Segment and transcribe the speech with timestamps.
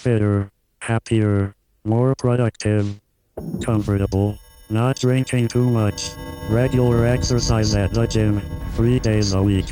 [0.00, 0.50] fitter,
[0.80, 1.54] happier,
[1.84, 2.98] more productive,
[3.62, 4.38] comfortable,
[4.70, 6.08] not drinking too much,
[6.48, 8.40] regular exercise at the gym,
[8.76, 9.66] three days a week,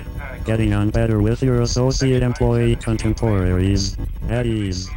[0.45, 3.97] getting on better with your associate employee contemporaries,
[4.29, 4.91] at ease.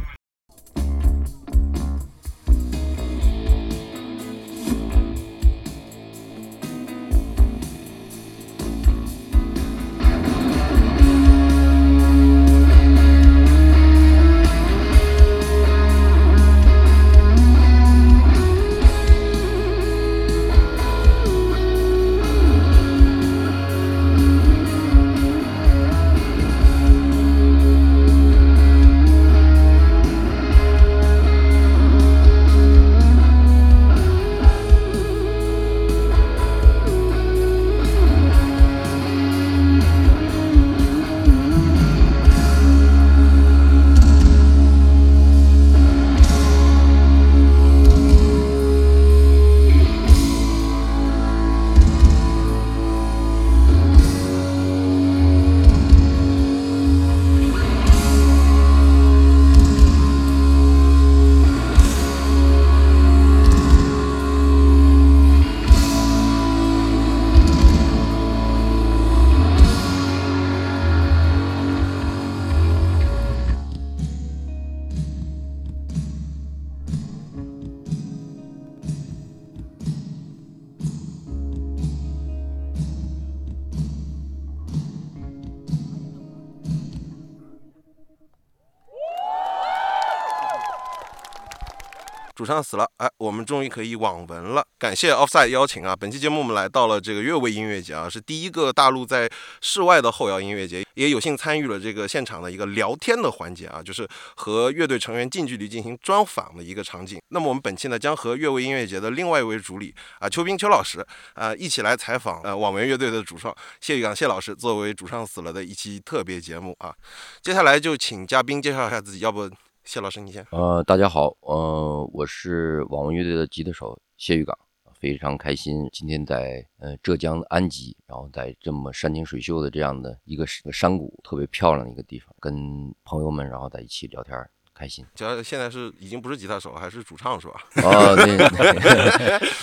[92.52, 94.64] 上死了，哎，我们终于可以网文了。
[94.78, 95.96] 感谢 Offside 邀请啊！
[95.96, 107.20] 本期节目我们来到了这个越位音乐节啊，是第一个大陆在室外的后摇音乐节，也有幸参与了这个现场的一个聊天的环节啊，就是和乐队成员近距离进行专访的一个场景。
[107.28, 111.04] 那么我们本期呢，将和越位音乐节的另外一位主理啊，邱斌邱老师
[111.34, 116.92] 啊，一起来采访呃网文乐队的主创谢玉刚谢老师，作为主唱死了的一期特别节目啊。
[117.40, 119.48] 接下来就请嘉宾介绍一下自己，要不？
[119.84, 120.46] 谢老师，你先。
[120.50, 124.56] 呃，大家好，呃，我是网文乐队的吉他手谢玉岗，
[124.98, 134.38] 非常开心今天在呃浙江的安吉，然后在这么山清水秀的这样的一个山谷，特别漂亮的一个地方，跟朋友们然后在一起聊天，
[134.72, 135.04] 开心。
[135.16, 137.60] 主要现在是已经不是吉他手，还是主唱是吧？
[137.82, 138.36] 哦，对，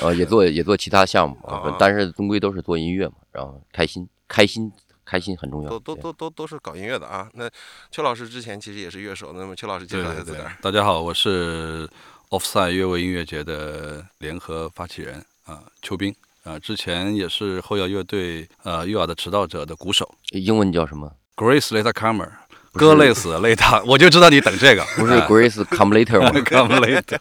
[0.03, 4.71] 呃， 也做也做其他项目啊，但是终归都是做音乐嘛，然后开心，开心。
[5.09, 7.27] 开心很重要，都都都都都是搞音乐的啊。
[7.33, 7.49] 那
[7.89, 10.37] 邱老师之前其实也是乐手，那么邱老师介绍一下自己。
[10.61, 11.89] 大家好，我是
[12.29, 22.29] Offside 乐位音乐节的联合发起人啊，邱斌啊，之前也是后摇乐队呃《月儿的迟到者》的鼓手，英文叫什么？Grace Later-Comer。
[22.79, 27.19] 割累死累瘫，我就知道你等这个，不是 Grace Come Later 吗？Come Later，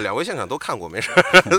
[0.00, 1.10] 两位现场都看过，没事，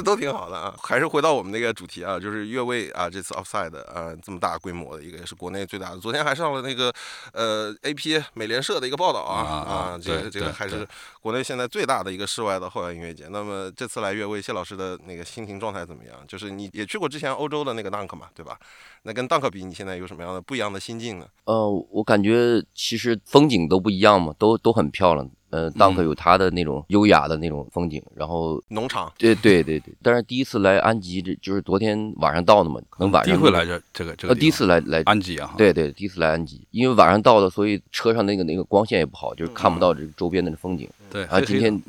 [0.05, 0.73] 都挺好的啊。
[0.81, 5.97] 还是回到我们那个主题啊，就是越位啊，这次 Offside 啊，这么大规模的一个，也是国内最大的。
[5.97, 6.93] 昨天还上了那个
[7.33, 10.87] 呃 AP 美联社的一个报道啊啊，这个这个还是
[11.19, 13.27] 国内现在最大的一个室外的后摇音乐节。
[13.29, 16.15] 那么这次来越位，谢老师的那个心情状态怎么样？
[16.25, 18.57] 就是你也去过之前欧洲的那个 Dunk 嘛，对吧？
[19.07, 21.27] 那跟 Dunk 比，你现在有什么样的不一样的心境呢？
[21.43, 23.19] 呃，我感觉其实。
[23.25, 25.29] 风景都不一样嘛，都都很漂亮。
[25.51, 29.93] 呃，Dunk 有它的那种优雅的那种风景，然后农场，对对对对。
[30.01, 33.33] 但是第一次来安吉，这就是昨天晚上到的嘛，可能晚上。
[33.33, 34.33] 第一回来这这个这个。
[34.33, 35.53] 第一次来来安吉啊。
[35.55, 40.89] 对对，第一次来安吉，因为晚上到的，所以车上那个那个光线也不好，就是看不到这周边的风景。
[41.11, 41.25] 对。
[41.25, 41.81] 啊，今天，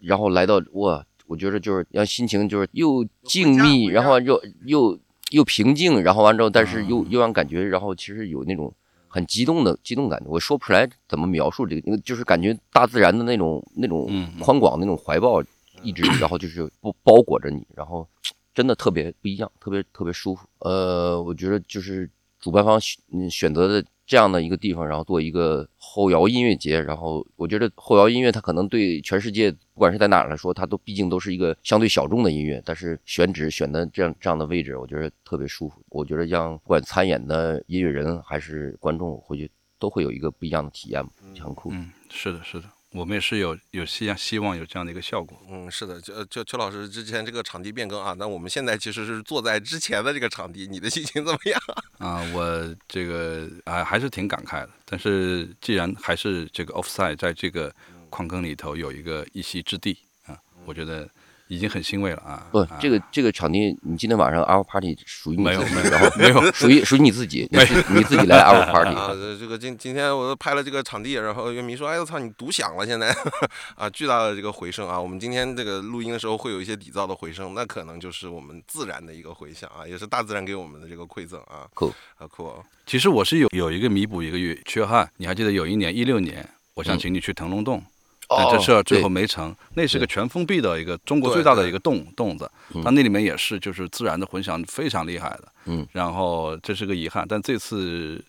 [0.00, 4.96] 然后来到哇，我觉得就是让心情就是又静谧，然后又又
[5.30, 8.72] 又平静，然后完之后，但是又又让感觉，然后其实有那种。
[9.06, 15.40] 很激动的激动感觉，我说不出来怎么描述这个，就是感觉大自然的那种那种宽广那种怀抱，
[15.84, 18.04] 一直然后就是不包裹着你，然后
[18.52, 20.48] 真的特别不一样，特别特别舒服。
[20.58, 22.10] 呃，我觉得就是
[22.40, 22.98] 主办方选
[23.30, 23.86] 选择的。
[24.06, 35.80] 这样的一个地方，然后做一个后摇音乐节，然后我觉得后摇音乐它可能对全世界不管是在哪儿来说，它都毕竟都是一个相对小众的音乐，但是选址选的这样这样的位置，我觉得特别舒服。
[35.88, 41.02] 我觉得让不管参演的音乐人还是观众回去都会有一个不一样的体验，
[41.40, 41.70] 很酷。
[41.72, 42.64] 嗯，是的，是的。
[42.94, 45.36] 我们也是有有希望希望有这样的一个效果。
[45.50, 51.60] 嗯，是的，就就邱老师之前这个场地变更啊，那我们现在其实是坐在之前的这个场地，你的心情怎么样？
[51.98, 54.70] 啊，我这个啊还是挺感慨的。
[54.84, 57.74] 但是既然还是这个 offside 在这个
[58.10, 61.08] 矿坑里头有一个一席之地啊，我觉得
[61.48, 62.46] 已经很欣慰了啊。
[62.50, 68.94] 不啊，这个这个场地，你今天晚上 Hour Party 属于你自己， 没有没有然后没有属于属于你自己，你自你自己来 Hour 啊，Party。
[69.14, 73.14] 这这个今今天我拍了这个场地，然后乐迷说：“哎我操，你独享了现在
[73.76, 75.00] 啊，巨大的这个回声啊！
[75.00, 81.66] 我们今天这个录音的时候会有一些底噪的回声，那可能就是我们自然的一个回响啊，也是大自然给我们的这个馈赠啊。
[81.74, 87.82] 酷啊酷哦，其实我是有有一个弥补一个缺缺憾，你还记得有一年一六年，我想嗯请你去腾龙洞，
[88.36, 89.54] 但这事儿最后没成。
[89.74, 92.50] 那是个全封闭的一个中国最大的一个洞洞子，
[92.82, 95.44] 它那里面也是就是自然的混响非常厉害的。
[95.66, 98.22] 嗯，然后这是个遗憾，但这次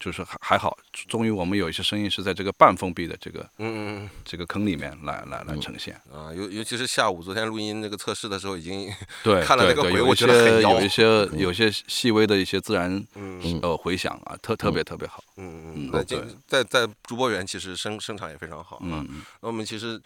[0.00, 0.76] 就是还还好，
[1.08, 6.00] 终于我们有一些声音是在这个半封闭的这个嗯嗯这个坑里面来来来呈现。
[6.10, 8.90] 嗯啊，尤尤其是下午昨天录音那个测试的时候，已经
[9.22, 11.04] 对， 看了那个回我觉得有一些
[11.36, 15.22] 有一些细微的一些自然嗯呃回响啊，特特别特别好。
[15.36, 20.00] 嗯嗯嗯，那对今在在主播园其实声声场也非常好嗯那我们其实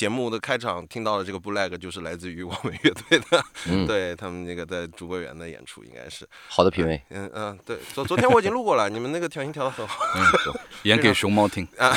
[0.00, 10.54] 节目的开场听到的这个 Black 就是来自于我们乐队的，嗯对他们那个在主播园的演出应该是，好的品味，嗯嗯，对，昨昨天我已经录过了， 你们那个调音调的很好嗯
[10.84, 11.68] 演给熊猫听。
[11.76, 11.92] 啊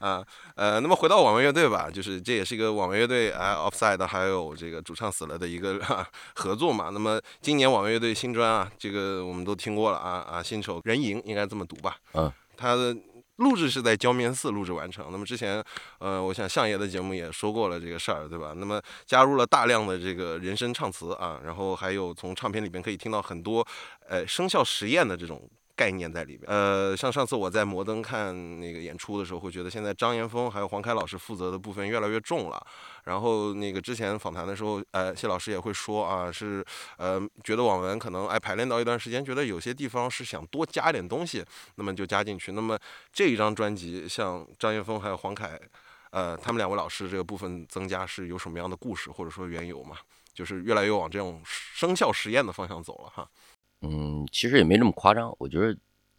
[0.00, 0.24] 啊。
[0.54, 6.88] 呃，那么回到网文乐队吧，就是这也是一个网文乐队啊，Offside 还有这个主唱死了的一个、啊、合作嘛。
[6.90, 11.98] 那么今年网文乐队新专啊，这个我们都听过了啊啊，新手人影应该这么读吧？
[12.14, 12.96] 嗯，他的。
[13.36, 15.08] 录制是在焦面寺录制完成。
[15.10, 15.62] 那么之前，
[15.98, 18.52] 呃，我想相爷的节目也说过了这个事儿，对吧？
[18.56, 23.66] 那么加入了大量的这个人声唱词啊，然后还有从唱片里边可以听到很多，
[24.08, 26.44] 呃，声效实验的这种概念在里面。
[26.46, 32.66] 呃，像上次我在摩登看那个演出的时候，会觉得现在张岩峰还有黄凯老师负责的部分越来越重了。
[33.04, 36.64] 然后那个之前访谈的时候，呃，谢老师也会说啊，是
[36.96, 41.44] 呃，觉得网文可能哎排练到一段时间，觉得有些地方是想多加一点东西，
[41.74, 42.52] 那么就加进去。
[42.52, 42.78] 那么
[43.12, 45.60] 这一张专辑，像张岩峰还有黄凯，
[46.10, 49.98] 呃，他们两位老师这个部分增加是有什么样的故事或者说缘由吗？
[50.34, 53.26] 就是越来越往这种声效实验的方向走了哈。
[53.82, 55.34] 嗯，其实也没这么夸张。
[55.38, 55.74] 我觉得，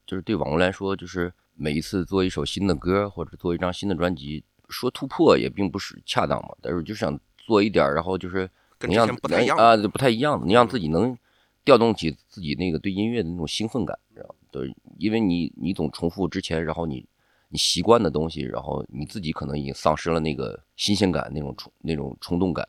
[0.06, 6.50] 就是对网络来说，就是每一次做一首新的歌或者做一张新的专辑，说突破也并不是恰当嘛。
[6.62, 11.18] 但是就想做一点，然后就是跟之能让前不太一样啊，不太一样的，你让自己能
[11.66, 14.36] 调动起自己那个对音乐的那种兴奋感，知道吗？
[14.52, 17.06] 对，因为你你总重复之前，然后你
[17.50, 22.68] 你习惯的东西，然后你自己可能已经丧失了那个新鲜感，那种冲那种冲动感，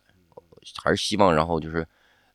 [0.83, 1.87] 还是希望然后就是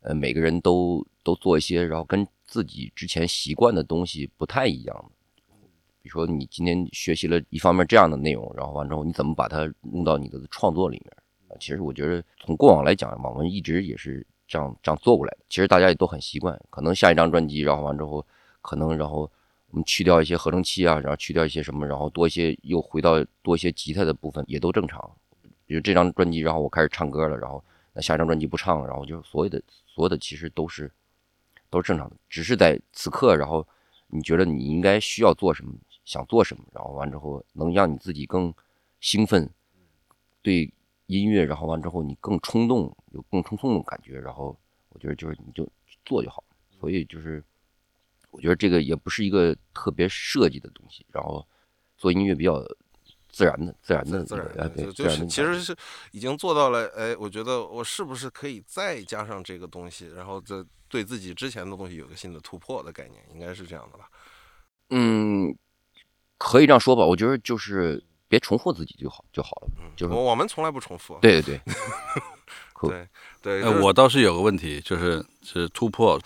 [0.02, 5.12] 呃每个人都都做一些，然后跟自己之前习惯的东西不太一样。
[6.04, 11.58] 比如说你今天学习了一方面这样的内容，然后完之后你怎么把它弄到你的创作里面？
[11.60, 15.40] 其实我觉得从过往来讲，网文一直也是这样这样做过来的。
[15.50, 18.24] 其实大家也都很习惯，可能下一张专辑，然后完之后，
[18.62, 19.22] 可能然后
[19.72, 25.12] 我们去掉一些合成器啊，然后去掉一些什么，然后多一些又回到多一些吉他的部分，也都正常。
[25.66, 27.64] 比如这张专辑，然后我开始唱歌了，然后
[27.94, 30.92] 那下一张专辑不唱了，然后就所有的所有的其实都是
[31.74, 33.68] 都是正常的，只是在此刻，然后
[34.10, 35.74] 你觉得你应该需要做什么，
[36.06, 38.54] 想做什么，然后完之后能让你自己更
[39.00, 39.50] 兴奋，
[40.44, 40.72] 对
[41.08, 44.56] 音乐，然后完之后你更冲动，有更冲动的感觉，然后
[44.90, 45.68] 我觉得就是你就
[46.06, 46.44] 做就好。
[46.80, 47.44] 所以就是
[48.30, 51.44] 我觉得这个也不是一个特别设计的东西，然后
[51.98, 52.64] 做音乐比较
[53.30, 55.76] 自然的、自然的、自然的，就是其实是
[56.12, 56.88] 已经做到了。
[56.96, 64.08] 哎，我觉得我是不是可以再加上这个东西，然后这对自己之前的东西有个新的突破的概念，应该是这样的吧？
[64.92, 65.58] 嗯，
[66.38, 67.04] 可以这样说吧。
[67.04, 71.18] 我觉得就是别重复自己就好就好了，嗯就是我我们从来不重复。
[71.20, 71.60] 对对
[72.80, 73.08] 对，对
[73.42, 76.22] 对，呃，就是我倒是有个问题，就是是突破，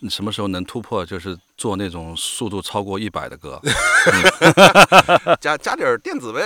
[0.00, 1.06] 你什么时候能突破？
[1.06, 3.60] 就是做那种速度超过一百的歌，
[5.40, 6.42] 加加点电子呗。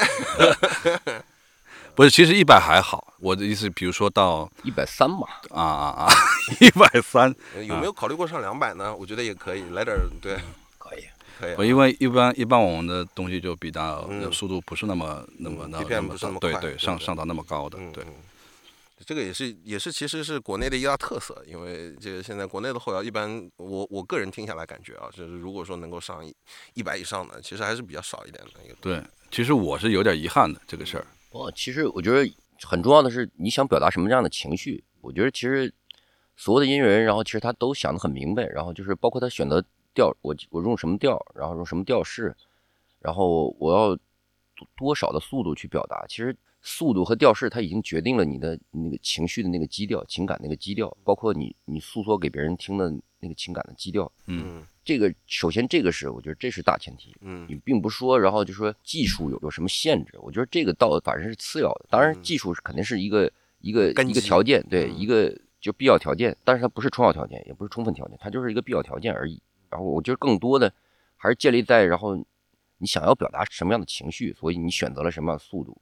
[1.94, 3.14] 不是，其实一百还好。
[3.20, 6.08] 我的意思，比如说到一百三嘛，啊啊啊，
[6.60, 7.34] 一百三，
[7.66, 8.94] 有没有考虑过上两百呢？
[8.94, 10.36] 我觉得也可以，来点对，
[10.78, 11.04] 可以。
[11.38, 11.56] 可以啊。
[11.58, 18.04] 我因为一般一般我们的东西就比较嗯速度不是那么那么嗯那么不是那么对对快对对上上到那么高的对。
[19.04, 26.32] 这个也是也是其实是国内的一大特色，因为这个现在国内的后摇一般，我我个人听下来感觉啊，就是如果说能够上一
[26.74, 28.74] 一百以上的，其实还是比较少一点的一个。
[28.80, 31.06] 对，其实我是有点遗憾的这个事儿。
[31.32, 32.30] 哦，其实我觉得
[32.62, 34.84] 很重要的是你想表达什么样的情绪。
[35.00, 35.72] 我觉得其实
[36.36, 42.34] 所有的音乐人，然后其实他都想得很明白，然后就是包括他选择调，我我用什么调，然后用什么调式，
[43.00, 43.96] 然后我要
[44.54, 46.04] 多多少的速度去表达。
[46.06, 54.10] 其实速度和调式，它已经决定了你的那个情绪的那个基调、情感那个基调，包括你你诉说给别人听的那个情感的基调。
[54.26, 57.14] 嗯这个首先这个是我觉得这是大前提。
[57.20, 61.86] 嗯你并不说，然后就说技术有有什么限制，我觉得这个倒反正是次要的。
[61.88, 69.40] 当然，嗯技术是肯定是一个一个一个条件，对，嗯一个就必要条件，但是它不是充要条件，也不是充分条件，它就是一个必要条件而已。
[69.70, 70.72] 然后我觉得更多的
[71.16, 72.16] 还是建立在然后
[72.78, 75.80] 你想要表达什么样的情绪，所以你选择了什么样的速度，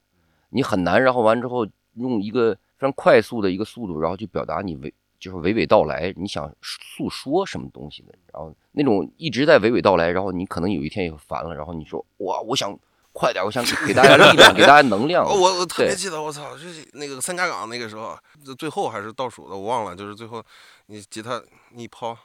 [0.49, 12.75] 你很难，然后完之后用一个非常快速的一个速度，然后去表达你娓就是娓娓道来，你想诉说什么东西的，然后那种一直在娓娓道来，然后你可能有一天也烦了，然后你说哇，我想
[13.13, 15.23] 快点，我想给大家力量，给大家能量。
[15.23, 18.17] 哦我我特别记得，我操，就是那个三家港那个时候，
[18.57, 20.43] 最后还是倒数的，我忘了，就是最后
[20.87, 22.17] 你吉他你一抛，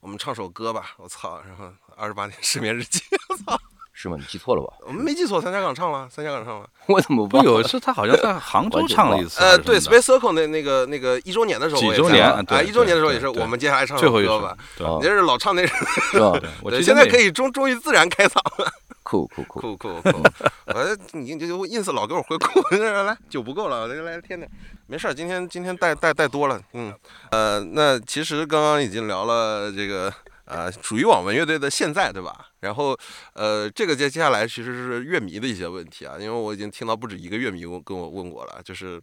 [0.00, 3.00] 我们唱首歌吧，我操，然后二十八天失眠日记，
[3.96, 4.16] 是吗？
[4.18, 4.74] 你记错了吧？
[4.86, 6.66] 我们没记错，三家港唱了，三家港唱了。
[6.86, 7.38] 我怎么不？
[7.44, 15.74] 有一次他好像在杭州唱了一次，呃，对，Space Circle 那那个那个一周年的时候几周年啊一周年的时候也是，我们接下来唱最后一首吧。，对啊你这是老唱那首，
[16.12, 16.38] 是吧？
[16.64, 18.68] 对，现在可以终终于自然开嗓了，
[19.04, 19.60] 酷酷酷！
[19.60, 20.22] 酷酷酷！
[20.66, 24.50] 我你这就 ins 老给我回酷， 来来酒不够了，来来添点，
[24.88, 26.92] 没事儿，今天今天带带带多了，嗯，
[27.30, 30.12] 呃，那其实刚刚已经聊了这个
[30.46, 32.48] 呃属于网文乐队的现在，对吧？
[32.60, 32.96] 然后
[33.34, 39.00] 呃，这个接接下来其实是乐迷的一些问题啊，因为我已经听到不止一个乐迷问跟我问过了，就是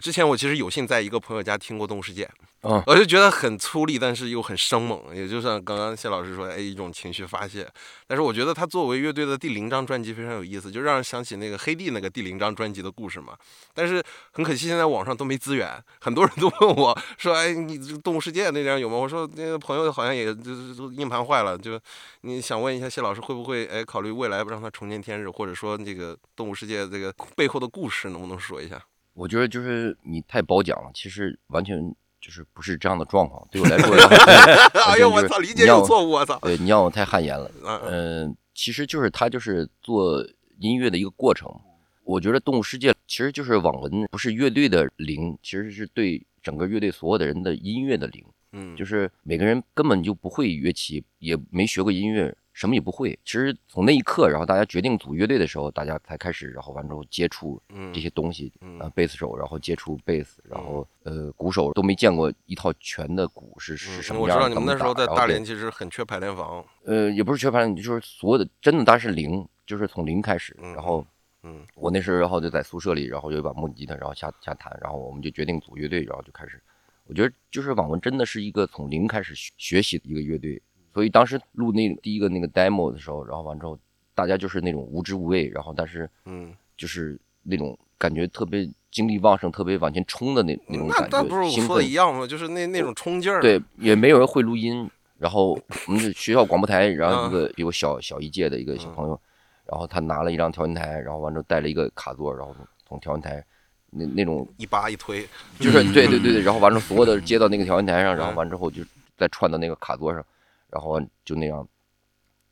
[0.00, 2.24] 之前我其实有幸在一个朋友家听过《动物世界》，
[2.62, 7.68] 嗯我就觉得很粗粝，但是又很生猛，也就像刚刚谢老师说，哎，一种情绪发泄。
[8.06, 13.36] 但是我觉得他作为乐队的第零张专辑非常有意思，就让人想起那个黑帝那个第零张专辑的故事嘛。
[13.74, 14.02] 但是
[14.32, 18.96] 很可惜，现在网上都没资源，很多人都问我说，哎，你这个《动物世界》那张有吗？
[18.96, 21.78] 我说那个朋友好像也就是就硬盘坏了，就
[22.22, 28.82] 你想问一下谢老师会不会哎考虑未来让他重见天日，或者说这个《动物世界》这个背后的故事能不能说一下？
[29.20, 33.46] 我觉得就是你太褒奖了，其实完全就是不是这样的状况。
[33.50, 33.94] 对我来说，
[34.88, 35.86] 哎呦，我操，理解有误。
[35.86, 36.38] 错误，我操！
[36.38, 37.50] 对，你让我太汗颜了。
[37.86, 40.26] 嗯，其实就是他就是做
[40.58, 41.54] 音乐的一个过程。
[42.02, 48.24] 我觉得《动物世界》其实就是网文，不是乐队的零，其实是对整个乐队所有的人的音乐的零。
[48.52, 53.18] 嗯，就是每个人根本就不会乐器，也没学过音乐，什么也不会。
[53.24, 58.52] 其实从那一刻，然后大家决定组乐队的时候，大家才开始，然后完之后接触嗯这些东西。
[58.60, 64.44] 嗯啊，贝斯手，然后接触贝斯，然后呃，鼓手都没见过一套全的鼓是是什么样的。
[64.44, 70.56] 嗯我知道你们那时候在大连其实很缺排练房，呃，也不是缺排练，就是所有的真的，当时零，就是从零开始。
[70.60, 71.06] 嗯然后
[71.42, 76.60] 嗯我那时候，然后就在宿舍里，然后有一把木吉他，然后瞎瞎弹，然后我们就决定组乐队，然后就开始。
[77.06, 83.78] 我觉得就是网文真的是一个从零开始学学习的一个乐队，所以当时录那第一个那个 demo 的时候，然后完之后，
[84.14, 92.26] 大家就是那种无知无畏，然后但是嗯，就是那种感觉特别精力旺盛、特别往前冲的那那种感那那不是我说的奋一样吗？
[92.26, 94.90] 就是那那种冲劲儿，对，也没有人会录音。
[95.18, 95.50] 然后
[95.86, 99.20] 我们是学校广播台，然后一嗯个比我小小一届的一个小朋友，
[99.66, 102.56] 然后他拿了一张调音台，然后完之后带了一个卡座，然后
[102.88, 103.44] 从调音台
[103.90, 105.28] 那那种一扒一推，
[105.58, 108.82] 就是对对对对，然后完之后 所有的接到那个调音台上，然后嗯完之后就
[109.18, 110.24] 再串到那个卡座上，
[110.70, 111.66] 然后就那样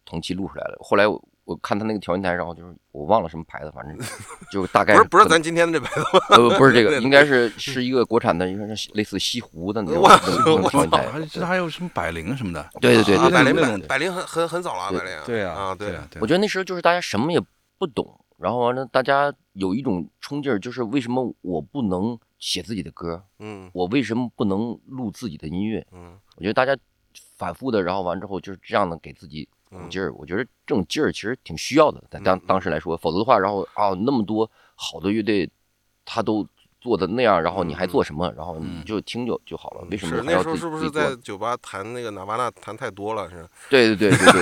[0.05, 0.77] 同期录出来了。
[0.81, 3.97] 后来我我看他那个调音台，然后就是我忘了什么牌子，反正
[4.53, 11.09] 就大概不是不是咱今天的这牌子，呃不是这个， 应该是是一个国产的，应该是类似西湖的那种我那种调音台。
[11.09, 17.41] 还记得还有什么百灵什么的，对对对百灵百百灵很很很早了，对百灵，对啊啊对啊，我觉得那时候就是大家什么也
[17.79, 23.25] 不懂，然后完了大家有一种冲劲儿，就是为什么我不能写自己的歌？
[23.39, 25.87] 嗯我为什么不能录自己的音乐？
[25.93, 26.77] 嗯我觉得大家
[27.37, 30.13] 反复的，然后完之后就是这样的给自己鼓劲儿。
[30.15, 35.49] 我觉得这种劲儿其实挺需要的，在当当时来说，否则的话，然后啊那么多好的乐队，
[36.05, 36.47] 他都
[36.81, 38.33] 做的那样，然后你还做什么？
[38.37, 41.15] 然后你就听就就好了，为什么那时候是不是在？
[41.17, 43.45] 酒吧弹那个纳瓦纳弹太多了是？
[43.69, 44.41] 对对对对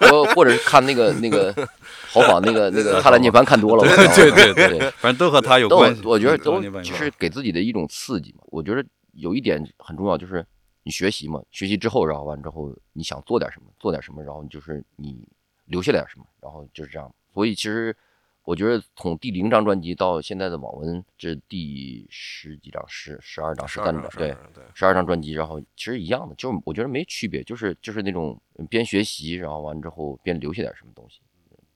[0.00, 1.52] 对，或或者是看那个那个
[2.12, 6.02] 豪仿那个那个踏蓝涅槃看多了，对对对对对，反正都和他有关系。
[6.04, 8.42] 我觉得都就是给自己的一种刺激嘛。
[8.46, 10.46] 我觉得有一点很重要，就是
[10.90, 15.24] 你学习嘛，学习之后，然后完之后你想做点什么，做点什么，然后就是你
[15.66, 17.14] 留下点什么，然后就是这样。
[17.32, 17.96] 所以其实
[18.42, 28.36] 我觉得从第零张专辑到现在的网文，这第十几张、十十二张、十三张，对，对，十二张专辑，然后其实一样的，就是我觉得没区别，就是就是那种
[28.68, 31.20] 边学习，然后完之后边留下点什么东西。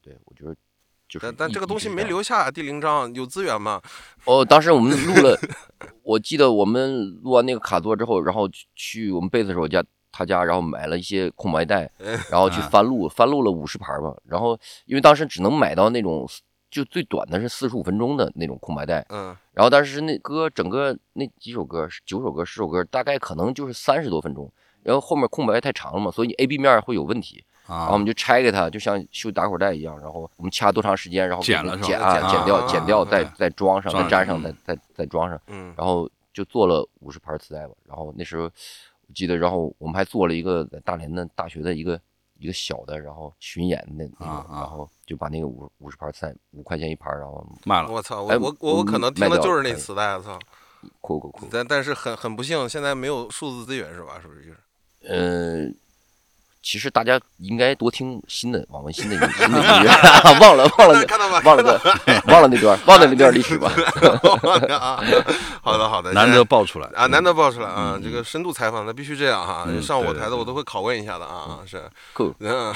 [0.03, 0.53] 对，我觉得
[1.09, 2.03] 就是但但这个东西没。
[2.03, 3.81] 留下，第零章有资源吗？
[4.25, 5.39] 哦，当时我们录了，
[6.05, 9.83] 我记得我们录完那个卡座之后，然后去去我们贝斯手家
[10.13, 11.91] 他家，然后买了一些空白带，
[12.31, 14.15] 然后去啊翻录，翻录了五十盘吧。
[14.27, 14.57] 然后
[14.87, 16.29] 因为当时只能买到那种
[16.71, 24.53] 就最短的是四十五分钟的那种空白带，嗯然后但是那歌整个那几首歌，九首歌、十首歌，大概可能就是三十多分钟。
[24.83, 37.75] 然后后面空白太长了嘛，所以 A、B 面会有问题，然后我啊们就拆开它，就像修打口袋一样，然后我们掐多长时间，然后剪了剪啊，剪剪掉，啊剪掉，再啊再装上，再粘上，嗯再再再装上，嗯然后就做了五十盘磁带吧。
[37.87, 42.01] 然后那时候我记得，然后我们还做了一个在大连的大学的一个
[42.39, 47.91] 一个小的，然后巡演的那个，然后就把那个五五十盘磁带五块钱一盘，然后卖了。
[47.91, 50.39] 我操，我哎我我我我可能听的就是那磁带，我操！
[51.01, 51.47] 酷酷酷。
[51.51, 54.19] 但但是很很不幸，现在没有数字资源是吧？
[54.21, 54.59] 是不是就是？
[55.07, 55.75] 呃，
[56.65, 59.91] 其实大家应该多听新的网文新的音新的音乐，
[60.41, 61.43] 忘了忘了看到吧？
[61.45, 61.79] 忘了个
[62.33, 63.71] 忘了那段忘了那段历史吧。
[64.75, 64.99] 啊，
[65.63, 67.93] 好的好的，难得爆出来啊，难得爆出来啊！
[67.97, 69.65] 嗯这个深度采访，那必须这样哈。
[69.69, 71.83] 嗯上我台的我都会拷问一下的啊，是。
[72.15, 72.73] 酷，嗯，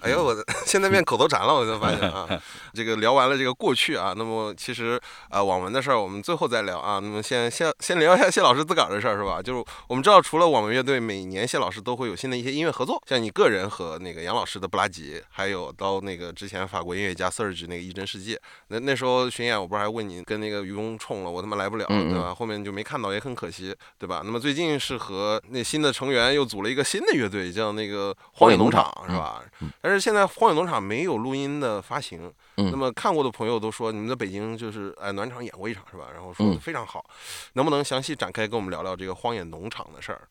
[0.00, 2.28] 哎呦，我现在变口头禅了，我就发现啊，
[2.74, 7.00] 这个聊完了这个过去啊，那么其实啊，网文的事儿我们最后再聊啊。
[7.02, 9.40] 那么先先先聊一下谢老师自个儿的事儿是吧？
[9.42, 18.36] 就是我们知道，除了网文乐队，每年谢老师都会有新的一些音乐合作，像你个人和那个杨老师的布拉吉，还有到那个之前法国音乐家 Serge 那个一真世界，
[18.66, 22.34] 那那时候巡演我不是还问你跟那个愚公冲了，我他妈来不了，对吧？
[22.34, 24.22] 后面就没看到，也很可惜，对吧？
[24.24, 29.40] 那么最近是和那新的成员又组了一个新的乐队，叫那个荒野农场，是吧？
[29.80, 36.08] 但是现在荒野农场没有录音的发行，嗯那么看过的朋友都说你们在北京就是哎暖场演过一场是吧？
[36.12, 37.08] 然后说的非常好，
[37.52, 40.26] 能不能详细展开跟我们聊聊这个荒野农场的事儿？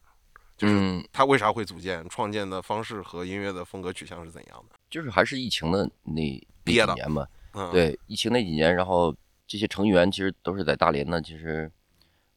[0.57, 4.75] 就是嗯，他为啥会组建，创建的方式和音乐的风格取向是怎样的？
[4.89, 7.27] 就是还是疫情的那那几年嘛。
[7.53, 9.15] 嗯，，对，疫情那几年，然后
[9.47, 11.21] 这些成员其实都是在大连呢。
[11.21, 11.71] 其实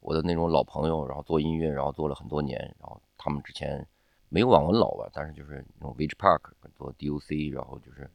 [0.00, 3.86] 我的那种老朋友，然后做音乐，然后做了很多年，然后他们之前
[4.28, 6.40] 没有网文老吧，但是就是那种 Village Park
[6.76, 8.08] 做 DOC，然后就是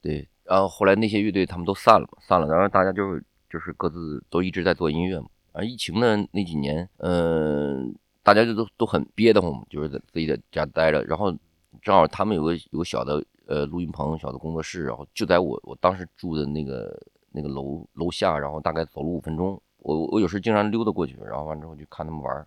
[0.00, 5.26] 对，然后后来那些乐队他们都散了嘛，散了，然后大家就是就是各自都一直在做音乐嘛。
[5.52, 11.32] 而疫情的那几年，嗯、大家就都都很憋得慌，就是在自己在家待着，然后
[11.80, 16.96] 正好他们有个有个小的呃录音棚、小的工作室，然后就在我我当时住的那个
[17.30, 22.46] 那个楼楼下，然后大概走了五分钟，我我有时经常溜达过去，然后完之后就看他们玩儿。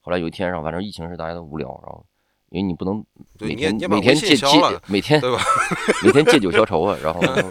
[0.00, 2.06] 后来有一天，然后反正疫情是大家都无聊，然后
[2.50, 3.04] 因为你不能
[3.40, 4.46] 每天每天借借
[4.86, 5.42] 每天对吧？
[6.04, 7.50] 每天借酒消愁啊，然后然 后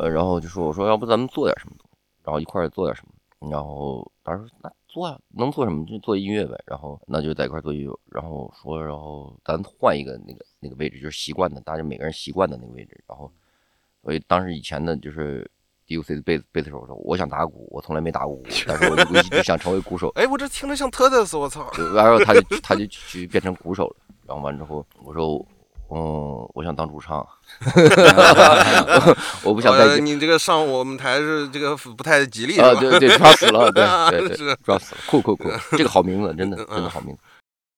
[0.00, 1.76] 呃然后就说我说要不咱们做点什么，
[2.24, 13.30] 然后一块儿做点什么，然后当时说那做呀，能做什么就做音乐呗，然后那就在一块做音乐，然后说然后咱换一个那个那个位置，就是习惯的，大家每个人习惯的那个位置，然后
[14.02, 15.48] 所以当时以前的就是
[15.86, 21.70] DUC 的贝斯贝斯手说我想打鼓，我从来没打过鼓，但是我一直想成为鼓手， 哎，我这听着像 t u r s 我操！
[21.74, 25.46] 对然后他就他就去变成鼓手了，然后完之后我说。
[25.92, 27.26] 嗯，我想当主唱，
[29.42, 32.80] 我不想再呃你这个上我们台是这个不太吉利，是啊，吧？
[32.80, 33.84] 对对，抓死了，对
[34.28, 37.20] 对对，抓死了，酷酷酷，这个好名字，真的嗯真的好名字。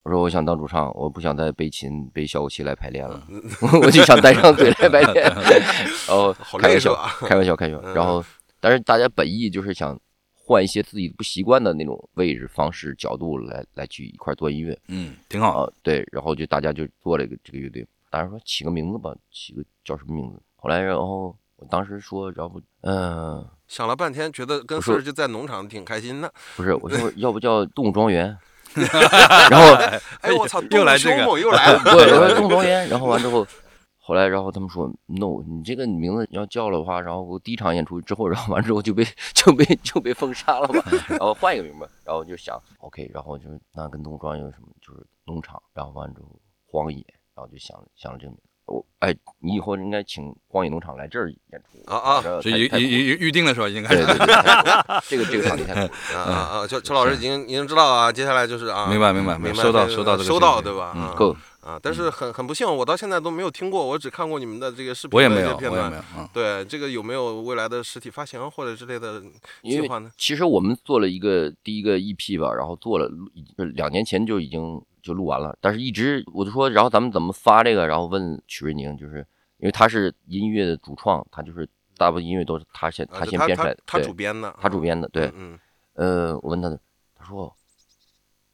[0.05, 3.41] 我说我想当主唱，我不想再背琴背小武器来排练了，嗯
[3.83, 5.25] 我就想带上嘴来排练。
[5.25, 7.95] 然后开玩笑开玩笑，开玩嗯笑。
[7.95, 8.23] 然后，
[8.61, 9.97] 但是大家本意就是想
[10.35, 15.63] 换一些自己不习惯的那种位置、方式、角度来来去一块做音乐嗯，挺好。
[15.63, 15.73] 啊。
[15.83, 20.39] 对，然后就大家就做了一个这个乐队，大家说起个名字吧，起个叫什么名字？
[20.57, 23.43] 后来然后我当时说，要不嗯。
[23.67, 26.31] 想了半天，觉得跟不是 Serge 在农场挺开心的。
[26.55, 28.37] 不是，我说要不叫动物庄园，
[29.51, 29.73] 然后
[30.21, 31.81] 哎，我操，又来这个又来了。
[31.85, 33.47] 对，我说动物庄园，然后完之后，
[33.99, 46.29] 后来然后他们说 no，你这个名字你要叫了的话，然后我第一场演出之后，然后完之后就被就被就被封杀了嘛，然后换一个名吧，然后就想 OK，然后就那跟动物庄园有什么，就是农场，然后完之后
[46.67, 47.03] 荒野，
[47.35, 48.43] 然后就想想了这个名字。
[48.67, 55.91] 我哎，你以后应该请光影农场来这儿演出啊啊这这已已已预定的时候已经开始对对对， 这个这个场地太酷了。
[56.15, 56.67] 啊啊啊！
[56.67, 60.93] 邱邱老师已经已经知道啊，接下来就是啊，明白明白明白，收到收到收到对吧？
[60.95, 61.79] 嗯啊够啊！
[61.83, 65.77] 但是很很不幸，我到现在都没有听过，我只看过你们的这个视频，我也没有，我也没。
[65.77, 66.03] 有。
[66.17, 69.21] 嗯，对，这个有没有未来的实体发行或者之类的
[69.65, 70.11] 计划呢？
[70.17, 77.87] 其实我们做了一个第一个 EP 吧，然后做了录就两年前就已经就录完了，但是一直我就说，然后咱们怎么发这个？
[77.87, 79.27] 然后问曲瑞宁，就是
[79.59, 85.59] 因为他是音乐的主创，他就是大部分音乐都是他先他先编出来的，他对主编的，他主编的，对，嗯，
[85.95, 86.71] 呃，我问他，
[87.17, 87.37] 他说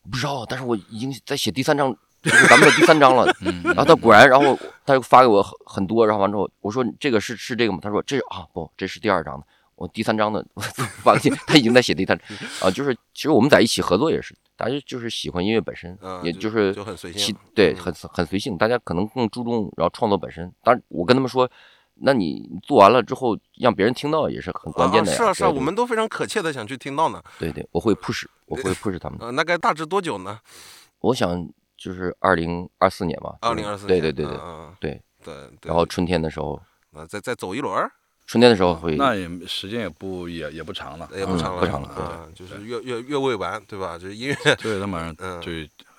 [0.02, 3.30] 我不知道，但是我已经在写第三章，就是咱们的第三章了。
[3.44, 7.78] 嗯然后他果然，然后他就发给我很很多，然后完之后我说这个是是这个吗？
[7.82, 9.46] 他说这啊不，这是第二章的。
[9.74, 12.18] 我第三章的 我发给你，他已经在写第三
[12.60, 20.52] 啊，就是其实我们在一起合作也是，大家就是喜欢音乐本身，嗯也就是就很随性其对，嗯很很随性，大家可能更注重然后创作本身。
[20.64, 21.48] 当然，我跟他们说，
[21.94, 25.16] 那你做完了之后让别人听到也是很关键的呀。
[25.16, 27.22] 是啊是啊，我们都非常渴切的想去听到呢。
[27.38, 29.16] 对对，我会 push，我会 push 他们。
[29.22, 30.40] 呃，大概大致多久呢？
[31.00, 35.00] 我想就是二零二四年吧，二零二四对对对对嗯，对。
[35.24, 35.68] 对对。
[35.68, 36.60] 然后春天的时候，
[36.92, 37.90] 啊，再再走一轮儿，
[38.28, 43.96] 春天的时候会那也时间也不也也不长了，也不长了，不长了啊，就是越越越未完，对吧？
[43.96, 45.50] 就是音乐，对，他马嗯上就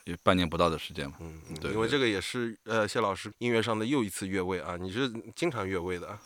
[0.03, 1.15] 也半年不到的时间嘛。
[1.21, 6.19] 嗯，嗯对对因为这个也是呃谢老师音乐上的又一次越位啊，你是经常越位的啊，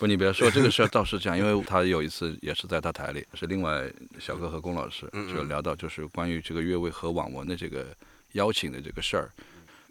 [0.00, 3.88] 不，你别说这个事儿倒是这样，因为他有一次也是在他台里，是另外
[4.18, 7.86] 小哥和龚老师就聊到就是关于这个越位和网文的这个
[8.32, 9.30] 邀请的这个事儿，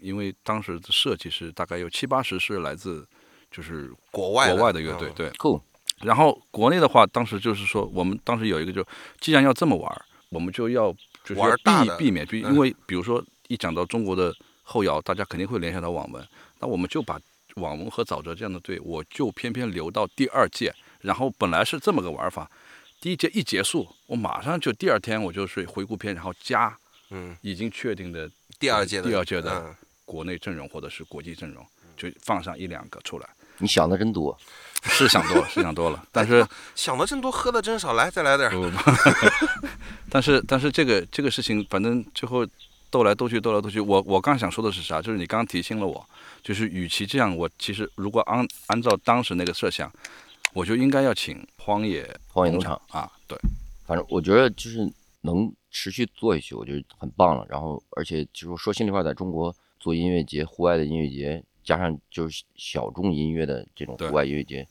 [0.01, 3.07] 因为当时的设计是大概有七八十是来自
[3.53, 5.13] 就是国外国外的乐队，嗯。
[5.15, 5.29] 对。
[5.37, 5.61] 酷，
[6.01, 8.85] 然后国内的话，当时就是说，我们当时有一个就，
[9.21, 10.91] 既然要这么玩，我们就要
[11.23, 12.51] 就是避避免，避，嗯。
[12.51, 16.27] 因为比如说一讲到中国的后摇，大家肯定会联想到网文，
[16.59, 17.19] 那我们就把
[17.55, 22.49] 网文和沼泽这样的队，我就偏偏留到第二届，然后本来是这么个玩法，
[22.99, 26.75] 第一届一结束，我马上就第二天我就是回顾片，然后加
[27.11, 28.27] 嗯，已经确定的
[28.59, 29.75] 第二届的第二届的嗯。
[30.05, 34.37] 国内阵容或者是国际阵容，就放上一两个出来，你想的真多。
[34.85, 36.45] 是想多了，是想多了，但是。
[36.75, 38.91] 想的真多，喝的真少，来再来点儿，不不，
[40.11, 42.45] 但是但是这个这个事情，反正最后
[42.91, 43.79] 斗来斗去，斗来斗去。
[43.79, 45.01] 我我刚想说的是啥？
[45.01, 46.05] 就是你刚刚提醒了我，
[46.43, 49.89] 就是与其这样，我其实如果按按照当时那个设想，
[50.51, 53.37] 我就应该要请荒野荒野农场啊，对，
[53.87, 54.79] 反正我觉得就是
[55.21, 57.45] 能持续做下去，我觉得很棒了。
[57.49, 64.67] 然后，而且就是说心里话，在中国做音乐节、户外的音乐节，加上就是小众音乐的这种户外音乐节，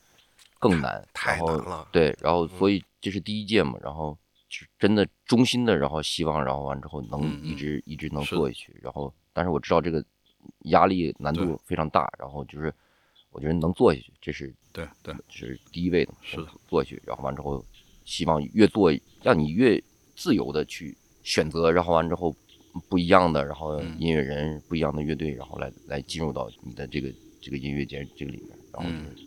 [0.59, 1.07] 更难。
[1.12, 1.88] 太然后难了。
[1.92, 2.59] 对，然后嗯。
[2.59, 4.16] 所以这是第一届嘛，然后
[4.48, 8.76] 是真的衷心的，然后希望，然后完之后能一直一直能做下去。
[8.83, 10.05] 然后，但是我知道这个
[10.66, 12.72] 压力难度非常大，然后就是
[13.31, 16.46] 我觉得能做下去，这是对对，是第一位的嘛，是的。
[16.68, 17.64] 做下去，然后完之后，
[18.05, 19.83] 希望越做让你越
[20.14, 22.35] 自由的去选择，然后完之后
[22.88, 23.96] 不一样的，然后嗯。
[24.00, 29.26] 音乐人、不一样的乐队，然后来来进入到你的这个这个音乐节这个里面，然后嗯就是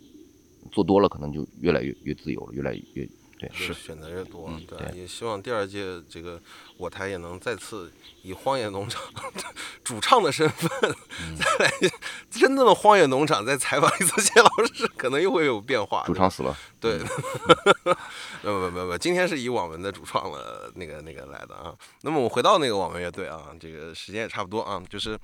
[0.72, 3.50] 做多了，可能就越来越越自由了，越来越对。
[3.52, 6.40] 是选择越多，嗯对，对也希望第二届这个
[6.76, 9.02] 我台也能再次以荒野农场
[9.84, 10.70] 主唱的身份，
[11.20, 11.70] 嗯再来
[12.30, 16.02] 真正的荒野农场再采访一次谢老师，可能又会有变化。
[16.06, 16.98] 主唱死了，对，
[18.42, 21.74] 不不不不，今天是以网文的主创了那个那个来的啊。
[22.02, 25.18] 那么我们回到那个网文乐队啊，这个时间也差不多啊，就是。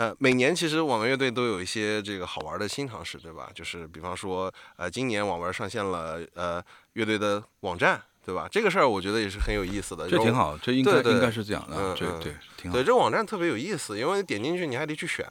[0.00, 3.50] 呃，每年其实网文乐队都有一些这个好玩的新尝试，对吧？
[3.54, 8.48] 就是比方说，呃，今年网文上线了呃乐队的网站，对吧？
[8.50, 10.34] 这个事儿我觉得也是很有意思的，这挺。
[10.34, 12.82] 好，这应该对对应该是这样的嗯，对嗯对，挺好对，。
[12.82, 15.26] 这网站特别有意思，因为你点进去你还得去选，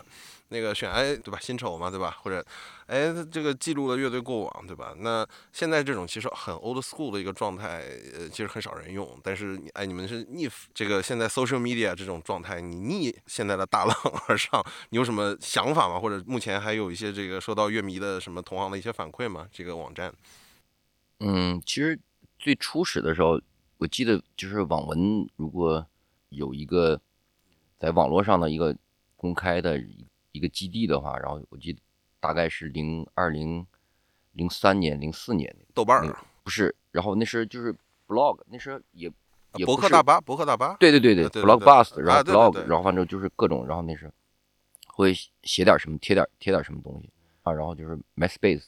[0.49, 1.39] 那个选哎，对吧？
[1.39, 2.17] 新丑嘛，对吧？
[2.21, 2.43] 或者
[2.87, 4.93] 哎，这个记录了乐队过往，对吧？
[4.97, 7.83] 那现在这种其实很 old school 的一个状态，
[8.17, 9.07] 呃，其实很少人用。
[9.23, 13.95] 但是哎，你们是逆这个现在 social media 这种状态，你逆现在的大浪
[14.27, 15.99] 而上，你有什么想法吗？
[15.99, 19.47] 或者目前还有一些这个收到乐迷的什么同行的一些反馈吗？
[19.51, 20.11] 这个网站，
[21.19, 21.99] 嗯，其实
[22.39, 23.39] 最初始的时候，
[23.77, 25.85] 我记得就是网文如果
[26.29, 26.99] 有一个
[27.79, 28.75] 在网络上的一个
[29.15, 30.05] 公开的一
[30.39, 31.81] 一个基地的话，然后我记得
[32.21, 33.67] 大概是零二零
[34.31, 36.01] 零三年、零四年，豆瓣
[36.43, 37.75] 不是，然后那时候就是
[38.07, 39.11] blog，那时候也
[39.55, 42.61] 也博客大巴，博客大巴，对对对呃对对 b l o g 对 bus，然后 blog，对。
[42.65, 44.09] 然后反正就是各种，然后那是
[44.87, 47.09] 会写点什么，贴点贴点什么东西
[47.43, 48.63] 啊，然后就是 MySpace，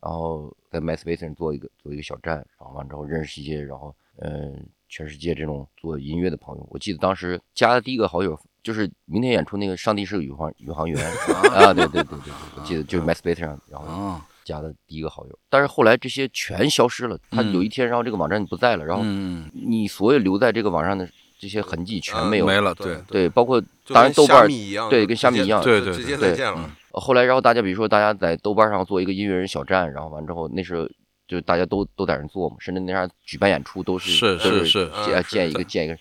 [0.00, 6.66] 然后在 MySpace 上做一个做一个小站，然后完之后认识一些，然后嗯、全世界这种做音乐的朋友。
[6.70, 11.02] 我记得当时加的第一个好友就是明天演出那个上帝是个宇航宇航员。
[11.50, 17.54] 啊，对对对对对，我记得就是 MySpace 上，然后啊，加的第一个好友，但是后来这些全消失了，他嗯。
[17.54, 22.52] 有一天然后这个网站不在了，然后嗯，你所有留在这个网上的这些痕迹全嗯没有了。
[22.52, 26.70] 没了，对对，包括当然豆瓣儿虾米一样，对跟虾米一样对对就直接对再见了。
[26.92, 30.86] 呃后来，然后大家比如说大家在豆瓣上做一个音乐人小站，然后完之后那时候
[31.32, 35.96] 就大家都都在那做嘛，甚至那啥举办演出都是是是是建嗯建一个是建一个，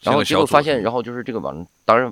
[0.00, 2.10] 然后结果发现，然后就是这个网，当然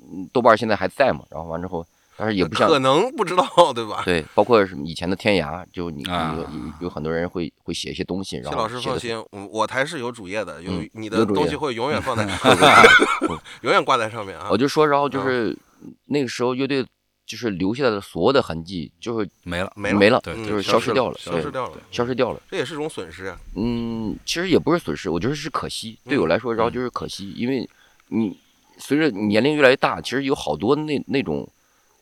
[0.00, 1.84] 嗯豆瓣现在还在嘛，然后完之后，
[2.16, 4.00] 但是也不像可能不知道，对吧？
[4.06, 6.48] 对，包括什么以前的天涯，就你有
[6.80, 12.24] 有很多人会会写一些东西，然后老师放心，我我台是有主页的，有嗯你的东西会永远放在
[13.60, 14.56] 永远挂在上面啊我。
[14.56, 15.58] 就说，然后就嗯是
[16.06, 16.84] 那个时候乐队
[17.30, 22.42] 就是留下来的所有的痕迹，就是没了，没了没了，就是消失掉了，对消失掉了，消失掉了。
[22.50, 23.40] 这也是种损失啊。
[23.54, 25.96] 嗯，其实也不是损失，我觉得是可惜。
[26.06, 27.64] 对我来说，然后就是可惜，因为
[28.08, 28.36] 你
[28.78, 31.48] 随着年龄越来越大，其实有好多那那种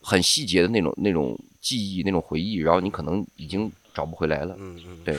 [0.01, 4.57] 很细节的那种那种记忆、那种回忆，然后你可能已经找不回来了。
[4.59, 5.15] 嗯嗯，对，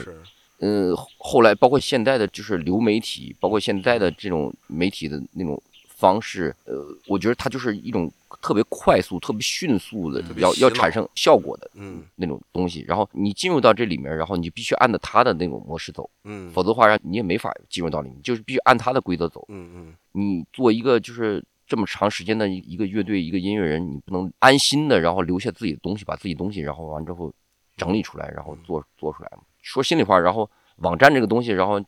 [0.58, 5.62] 嗯，后来包括现在的就是流媒体，包括现在的这种媒体的那种
[6.00, 8.10] 方式，呃，我觉得它就是一种
[8.40, 12.82] 特别快速、特别迅速的要要产生效果的嗯那种东西。
[12.88, 19.44] 然后你进入到这里面，然后你就必须按照它的那种模式走，嗯否则的话，你也没法进入到里面，就是必须按它的规则走。
[19.48, 27.32] 嗯嗯你做一个就是这么长时间的一一个乐队一个音乐人，你不能安心的，然后留下自己的东西，把自己东西，然后完之后
[27.76, 29.42] 整理出来，然后做做出来嘛。
[29.62, 31.78] 说心里话，然后网站这个东西，然后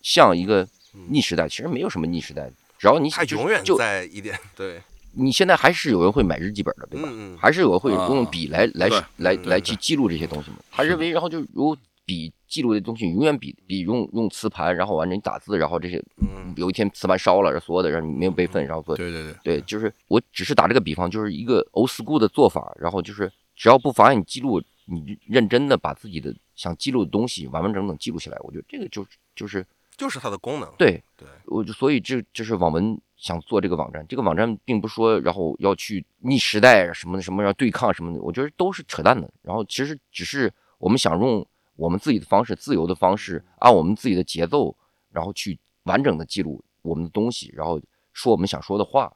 [0.00, 0.66] 像一个
[1.08, 4.80] 逆时代，其实没有什么逆时代，只要你永远就在一点，对，
[5.12, 7.08] 你现在还是有人会买日记本的，对吧？
[7.38, 10.58] 还是有人会啊用笔来来来来去记录这些东西嘛？
[10.70, 16.38] 他认为，然后就如果笔记录的东西永远比比用用磁盘，然后完了你打字，然后这些嗯。
[16.56, 29.64] 有一天磁盘烧了，所有的让你没有备份，然后做对对对，对，就是我只是打这个比方，就是一个 old school 的做法，然后就是只要不妨碍你记录，你认真的把自己的想记录的东西完完整整记录下来，我觉得这个就是就是
[29.98, 39.28] 就是它的功能，对对，我就所以这就是网文想做这个网站，这个网站并不是说然后要去逆时代什么的什么要对抗什么的，我觉得都是扯淡的。
[39.42, 44.74] 然后其实只是我们想用我们自己的方式、自由的方式，按我们自己的节奏，
[45.10, 47.80] 然后去完整的记录我们的东西，然后
[48.12, 49.12] 说我们想说的话，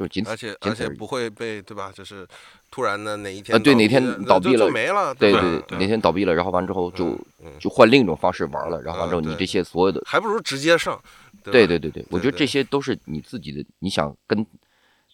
[0.00, 0.70] 就仅此而且而已。
[0.70, 1.92] 而且不会被对吧？
[1.94, 2.26] 就是
[2.70, 7.06] 突然的哪一天呃对哪天倒闭了就没了，对吧对，哪天倒闭了，然后完之后就
[7.44, 11.00] 嗯就换另一种方式玩了，然后完之后嗯对你这些所有的还不如直接上，
[11.44, 14.46] 对对对对对，我觉得这些都是你自己的，你想跟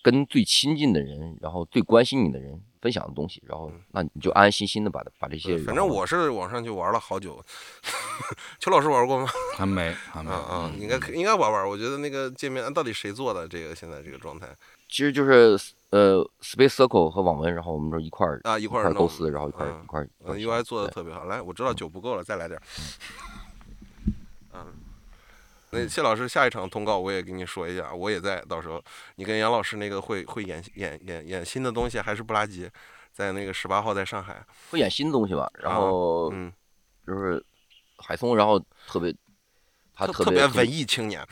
[0.03, 7.44] 跟最亲近的人，然后最关心你的人分享的东西，然后那你就安安心心的把把这些嗯对，反正我是网上就玩了好久。
[8.61, 9.29] 邱老师玩过吗？
[9.57, 11.68] 还没还没啊啊，嗯应该应该玩玩。
[11.68, 13.49] 我觉得那个界面到底谁做的？
[13.49, 14.46] 这个现在这个状态
[14.97, 15.59] 其实就是
[15.91, 21.27] 呃，Space Circle 和网文，然后我们这一块儿啊，一一块儿构思，然后一块儿嗯一块儿，UI 做的特别好。
[21.27, 22.63] 来，我知道酒不够了，再来点儿。
[24.55, 24.73] 嗯，
[25.69, 28.83] 那谢老师下一场通告我也跟你说一下，我也在，到时候
[29.17, 32.67] 你跟杨老师那个会会演演演演新的东西，还是不拉吉，
[33.13, 34.43] 在那个十八号在上海。
[34.71, 36.51] 会演新东西吧，然啊后嗯，
[37.07, 37.45] 就是
[37.99, 39.15] 海松，然后特别
[39.93, 41.23] 他特别别文艺青年。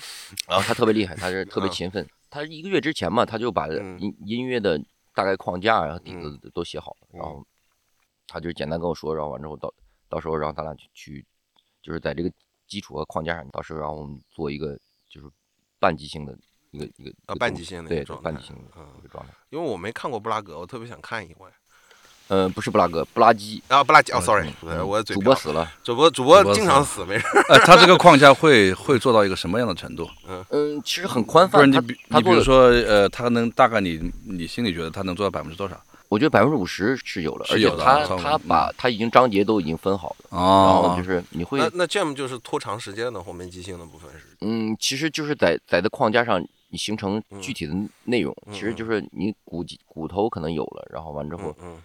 [0.47, 2.07] 然后他特别厉害，他是 特别嗯勤奋。
[2.35, 4.77] 他一个月之前嘛，他就把嗯音音乐的
[5.15, 7.47] 大概框架然后底子都写好然后
[8.27, 9.73] 他就简单跟我说，然后完之后到
[10.09, 11.25] 到时候让咱俩去去，
[11.81, 12.33] 就是在这个
[12.67, 14.77] 基础和框架上，到时候让我们做一个
[15.09, 15.31] 就是
[15.79, 16.37] 半即兴的
[16.73, 19.33] 一个一个啊半即兴的一对个状态半即兴的嗯一个状态。
[19.51, 21.49] 因为我没看过布拉格，我特别想看一回。
[22.29, 23.63] 嗯，不是布拉格，布拉基。
[23.69, 25.71] 啊，布拉基哦，sorry，嗯我主播死了。
[25.83, 27.27] 主播主播经常死死，没事。
[27.49, 30.09] 呃，他这个框架会会做到一个什么样的程度？
[30.29, 31.59] 嗯嗯，其实很宽泛。
[31.59, 35.81] 不是你比你比如说，呃，他能大概你你心里觉得他能做到百分之多少？
[36.11, 44.27] 我觉得百分之五十是有了，是而且的差不多他把他已经章节都已经分好了，然后哦就，是你会那那 Jam 就是拖长时间的后面即兴的部分是。
[44.43, 51.77] 嗯，其实就是在在这框架上，你形成嗯具体的内容，嗯其实就是你骨肌骨头可能有了，然后完之后，嗯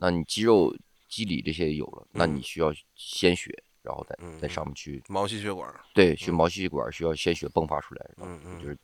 [0.00, 0.74] 那你肌肉、
[1.08, 2.36] 肌理这些有了，那嗯。
[2.36, 5.68] 你需要鲜血，然后在嗯在上面去毛细血管。
[5.92, 8.62] 对，去毛细血管需要鲜血迸发出来，然后嗯嗯。
[8.62, 8.78] 就是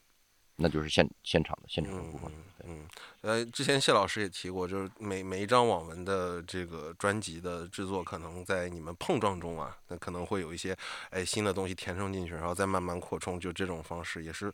[0.56, 2.32] 那就是现现场的现场的嗯部分。
[2.66, 2.86] 嗯，
[3.20, 10.74] 呃，之前谢老师也提过，就是每每一张网文的这个专辑的制作，可能在你们碰撞中啊，那可能会有一些
[11.10, 14.50] 哎新的东西填充进去，然后再慢慢扩充，就这种方式也是，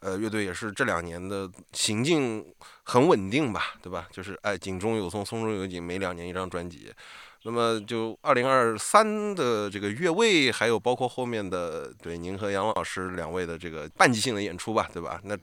[0.00, 2.44] 呃，乐队也是这两年的行进
[2.82, 4.06] 很稳定吧，对吧？
[4.12, 6.92] 就是哎井中有松，松中有井，每两年一张专辑。
[7.44, 15.20] 那么就二零二三的这个越位，还有包括后面的对您和杨老师两位的这个半即兴的演出吧，对吧？
[15.24, 15.36] 那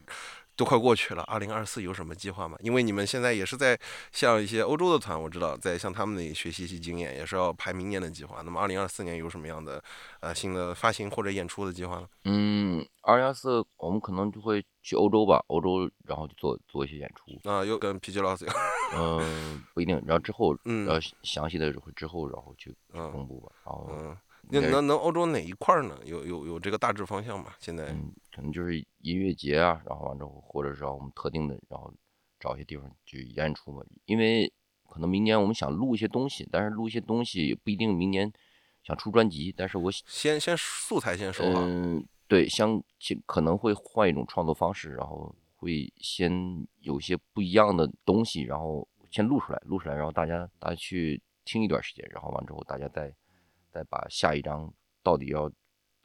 [0.55, 2.57] 都快过去了，二零二四有什么计划吗？
[2.61, 3.79] 因为你们现在也是在
[4.11, 8.41] 向一些欧洲的团，我知道在向他们那里学习一些经验，也是要排明年的计划。
[8.43, 9.83] 那么二零二四年有什么样的
[10.19, 12.07] 呃新的发行或者演出的计划呢？
[12.25, 18.51] 嗯，二零二四我们可能就会去欧洲吧，欧洲然后就做做一些演出，啊、又跟 PG 老师有，
[18.95, 20.87] 嗯，不一定，然后之后嗯
[21.23, 24.15] 详细的会之后然后去公布吧，然后
[24.49, 25.97] 那能能欧洲哪一块呢？
[26.05, 27.53] 有有有这个大致方向吗？
[27.59, 31.93] 现在嗯，可能就是音乐节啊，然后完之后，或者是让我们特定的，然后
[32.39, 33.81] 找一些地方去演出嘛。
[34.05, 34.51] 因为
[34.89, 38.31] 可能明年我们想录一些东西，但是录一些东西也不一定明年
[38.83, 39.53] 想出专辑。
[39.55, 53.13] 但是我先先素材先收好，嗯，对，相其可能会换一种创作方式，然后会先有些不一样的东西，然后先录出来，录出来，然后大家大家去听一段时间，然后完之后大家再
[53.71, 55.51] 再把下一章到底要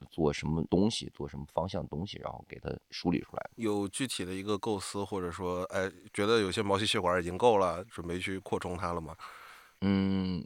[0.09, 3.49] 做什么东西，做什么方向的东西，然后给它梳理出来。
[3.55, 9.15] 有具体的一个构思，或者说哎觉得有些毛细血管已经够了，准备去扩充它了吗？
[9.81, 10.45] 嗯，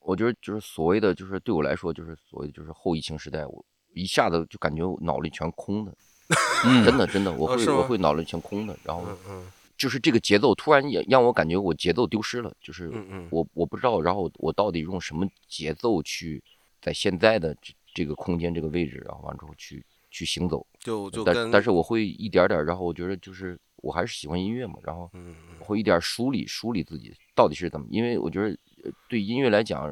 [0.00, 5.96] 我觉得就是所谓的，就是对我来说，就是所谓的就是后疫情时代，我一下子就感觉我脑力全空的，
[6.64, 12.90] 嗯，真的真的，我会、哦我会脑力全空的，然后嗯嗯就是这个节奏突然也让我感觉我节奏丢失了，就是
[13.30, 16.42] 我我不知道，然后我到底用什么节奏去
[16.82, 25.08] 在现在的这这个空间这个位置，然后完之后去去行走，但就就但但是我会一点点，然后我觉得就是我还是喜欢音乐嘛，然后
[25.60, 28.48] 我会一点梳理梳理自己到底是怎么，因为我觉得
[28.84, 29.84] 呃对音乐来讲，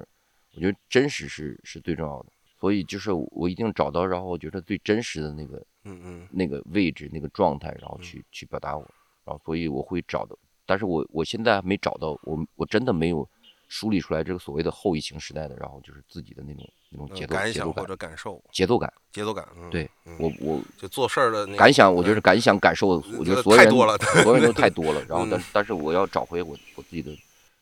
[0.54, 6.28] 我觉得真实是是最重要的，所以就是我一定找到，然后我觉得最真实的那个嗯嗯。
[6.32, 8.84] 那个位置、那个状态，然后去去表达我，
[9.26, 13.28] 然后所以我会找的，但是我我现在还没找到，我我真的没有
[13.68, 27.10] 梳理出来这个所谓的后疫情时代的，然后就是自己的那种那种嗯节奏感想或者感受节奏感，节奏感，嗯对嗯我我就做事儿的那个感想，我觉得感想感受，我觉得所有人太多了所有人都太多了， 然后但嗯但是我要找回我我自己的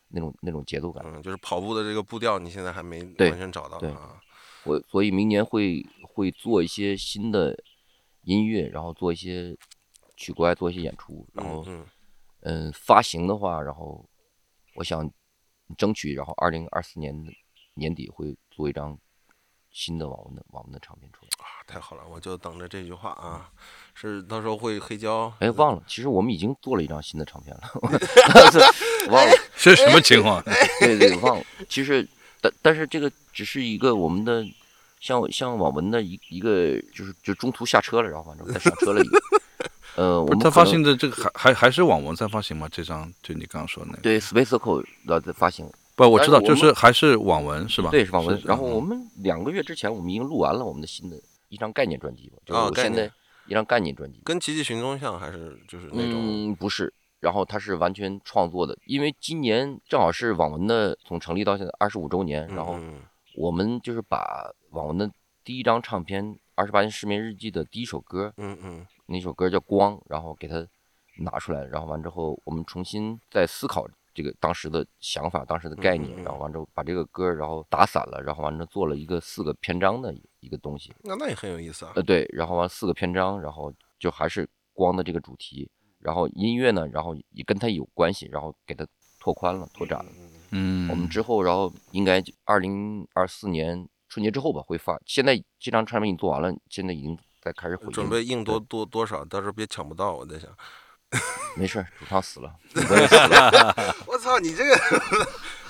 [0.09, 4.21] 那种那种节奏感，嗯，就是跑步的这个步调，你现在还没对完全找到对啊。
[4.65, 7.55] 我所以明年会会做一些新的
[8.23, 9.55] 音乐，然后做一些
[10.25, 11.85] 去国外做一些演出，然后嗯
[12.41, 14.03] 嗯发行的话，然后
[14.73, 15.07] 我想
[15.77, 17.13] 争取，然后二零二四年
[17.75, 18.97] 年底会做一张
[19.69, 21.29] 新的网文的网文的唱片出来。
[21.37, 23.51] 啊，太好了，我就等着这句话啊，
[23.93, 25.31] 是到时候会黑胶。
[25.41, 27.61] 哎，忘了，其实我们已经做了一张新的唱片了，
[29.11, 29.31] 忘了。
[29.55, 30.41] 这 什么情况？
[30.79, 31.45] 对对，忘了。
[31.69, 32.07] 其实，
[32.41, 34.43] 但但是这个只是一个我们的
[34.99, 39.19] 像像网文的一一个，就是就中途下车了，然后反正再上车了一个。
[39.95, 42.67] 呃，我不是他发行的这个还还还是网文在发行吗？
[42.71, 44.01] 这张就你刚刚说的那个？
[44.01, 47.89] 对 Space Circle 要在发行，不，我知道，就是还是网文是吧？
[47.91, 48.41] 对，是网文。
[48.43, 51.15] 然后嗯我们两个月之前，我们已经录完了我们的新的
[51.49, 53.09] 一张概念专辑吧，就是我现在
[53.47, 54.21] 一张概念专辑。
[54.25, 56.15] 跟奇迹寻踪像还是就是那种
[56.51, 62.95] 嗯，不是，然后它是完全创作的，因为今年正好是网文的从成立到现在二十五周年，然后嗯
[63.35, 65.09] 我们就是把网文的
[65.43, 70.65] 第一张唱片《二十八年失眠日记》的第一首歌，嗯嗯那首歌叫《光》，然后给它
[71.19, 80.93] 拿出来，然后完之后，我们重新再思考这个当时的想法、当时的概念然后完之后把这个歌然后打散了，然后完之后做了一个四个篇章的一个东西。
[81.03, 81.91] 那那也很有意思啊。
[81.95, 88.87] 呃，对，然后完四个篇章，然后就还是光的这个主题，然后音乐呢，然后也跟它有关系，然后给它
[89.19, 90.11] 拓宽了、拓展了。
[90.51, 94.97] 嗯，我们之后，然后应该二零二四年春节之后吧会发。
[95.05, 99.23] 现在这张唱片已经做完了，现在已经在开始回准备硬多多多少？
[99.25, 100.15] 到时候别抢不到。
[100.15, 100.49] 我在想，
[101.55, 103.95] 没事，主唱死了， 我也死了。
[104.07, 104.71] 我操，你这个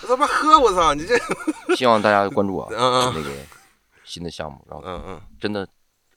[0.01, 1.17] 我他妈喝，我操，你这
[1.75, 3.29] 希望大家关注啊，嗯嗯那个
[4.05, 5.67] 新的项目，然后嗯嗯真的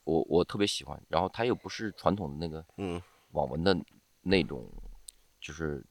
[0.05, 3.77] 我我特别喜欢，然后它又不是传统的那个嗯网文的
[4.23, 4.65] 那种，
[5.41, 5.85] 就是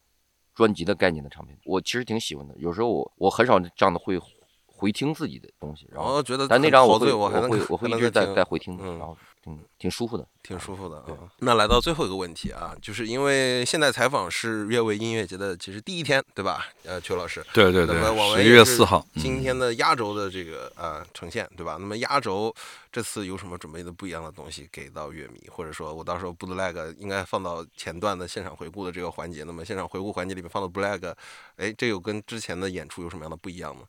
[0.56, 2.56] 专辑的概念的唱片，我其实挺喜欢的。
[2.58, 4.18] 有时候我我很少这样的会
[4.66, 10.28] 回听自己的东西，然后觉得但那张我会我会我会一直在在回听然后挺挺舒服的。
[10.44, 11.32] 挺舒服的啊。
[11.40, 16.68] 那来到最后一个问题啊，就是因为现在采访是乐味音乐节的其实第一天，对吧？
[16.86, 17.96] 呃，邱老师，对对对
[18.36, 21.78] 十一月四号，今嗯天的压轴的这个呃呈现，对吧？
[21.80, 22.54] 那么压轴
[22.92, 29.44] 这次有什么准备的不一样的东西给到乐迷，或者说我到时候 bootleg 应该放到前段的现场回顾的这个环节。
[29.44, 31.14] 那么现场回顾环节里面放到 bootleg，
[31.58, 33.84] 哎，这有跟之前的演出有什么样的不一样吗？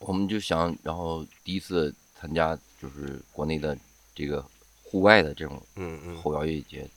[0.00, 3.76] 我们就想，然后第一次参加就是国内的
[4.14, 4.44] 这个
[4.94, 6.88] 户外的这种嗯嗯后摇乐节。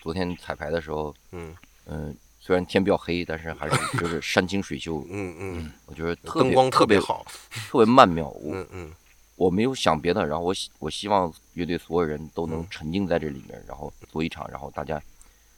[0.00, 1.52] 昨天彩排的时候，嗯
[1.86, 7.26] 嗯、虽然天比较黑，但是还是 就是山清水秀，嗯嗯，我觉得灯光特别好。
[7.68, 8.28] 特别曼妙。
[8.38, 8.92] 我嗯嗯
[9.34, 15.02] 我没有想别的，然后我希我希望乐队所有人都能嗯沉浸在这里面，然后做一场，然后大家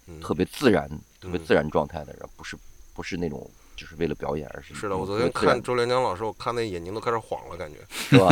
[0.07, 0.89] 嗯，特别自然、
[1.21, 2.57] 特别嗯自然状态的，然后不是
[2.95, 8.29] 不是那种就是为了表演，而是是的，我昨天看周连江老师，我看那眼睛都开始晃了，感觉 是吧？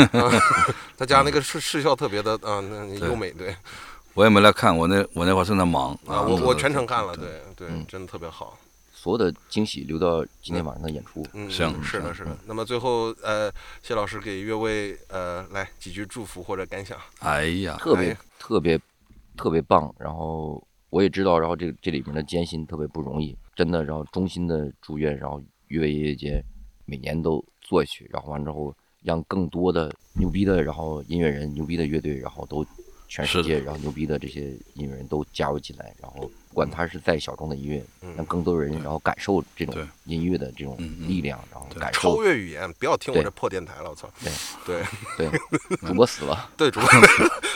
[0.96, 3.54] 他家那个视视效特别的啊，那优美，对
[4.14, 8.58] 我也没来看，我那我那会儿正在忙啊，我我全程看了，对对真的特别好。
[8.94, 11.26] 所有的惊喜留到今天晚上的演出。
[11.32, 12.38] 嗯，行嗯是的，是的。
[12.46, 13.50] 那么最后，呃，
[13.82, 16.96] 谢老师给岳卫呃来几句祝福或者感想。
[17.18, 18.80] 哎呀，特别哎特别
[19.36, 19.92] 特别棒。
[19.98, 23.84] 然后我也知道，然后这这里面的艰辛特别不容易，真的。
[23.84, 26.42] 然后衷心的祝愿，然后乐乐音乐节
[26.84, 32.64] 每年都做下去，然后完之后让更多的牛逼的，然后音乐人、牛逼的乐队，然后都
[33.08, 44.08] 全世界，然后牛逼的这些音乐人都加入进来，然后不管他是再小众的音乐，嗯让更多人然后感受这种音乐的这种力量，然后感受超越语言，不要听我对这破电台了，我操！
[44.22, 44.82] 对
[45.16, 46.88] 对 对，主播死了，对，主播，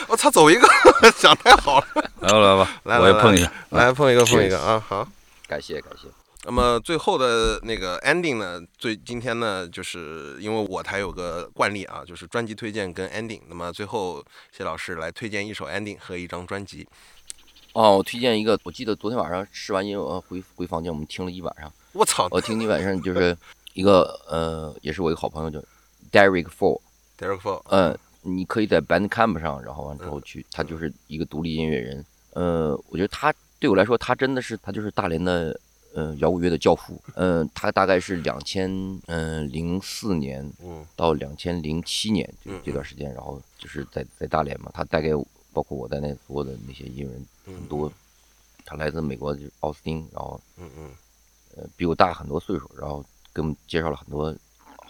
[0.09, 0.67] 我操，走一个，
[1.17, 1.87] 讲太好了，
[2.21, 3.51] 来吧来吧，来来我也碰一下。
[3.69, 5.07] 来碰一个，碰一个啊，好。
[5.47, 6.07] 感谢感谢。
[6.43, 8.61] 那么最后的那个 ending 呢？
[8.77, 13.41] 最今天呢，就是因为我台有个惯例啊，就是专辑推荐跟 ending。
[13.49, 14.23] 那么最后
[14.55, 16.87] 谢老师来推荐一首 ending 和一张专辑。
[17.73, 21.71] 哦，我推荐一个，我记得昨天晚上试完音乐回回房间，我们听了一晚上。
[21.93, 23.35] 我操我听一晚上就是
[23.73, 25.59] 一个呃，也是我一个好朋友叫
[26.11, 32.05] Derek Ford，，Derek Fall，嗯，你可以在 Bandcamp 上，然后完之后去，他就是一个独立音乐人。
[32.33, 35.59] 呃，我觉得他对我来说，他真的是他就是大连的
[35.93, 37.01] 呃摇滚乐的教父。
[37.15, 38.69] 嗯、他大概是两千
[39.07, 47.91] 嗯零四年嗯到两千零七年这嗯这段时间，然后就是在在大连嘛，他带给我包括我在内所有的那些音乐人很多。
[48.69, 50.91] 他来自美国就是奥斯汀，然后嗯嗯
[51.55, 53.01] 呃比我大很多岁数，然后
[53.33, 54.35] 给我们介绍了很多